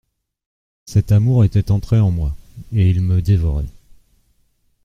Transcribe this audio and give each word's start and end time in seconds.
«Cet 0.87 1.11
amour 1.11 1.43
était 1.43 1.69
entré 1.69 1.99
en 1.99 2.09
moi 2.09 2.35
et 2.73 2.89
il 2.89 3.01
me 3.03 3.21
dévorait. 3.21 3.69